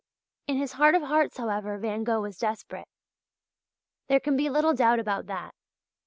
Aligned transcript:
In 0.47 0.57
his 0.57 0.71
heart 0.71 0.95
of 0.95 1.03
hearts, 1.03 1.37
however, 1.37 1.77
Van 1.77 2.03
Gogh 2.03 2.21
was 2.21 2.39
desperate. 2.39 2.87
There 4.07 4.19
can 4.19 4.35
be 4.35 4.49
little 4.49 4.73
doubt 4.73 4.97
about 4.97 5.27
that. 5.27 5.53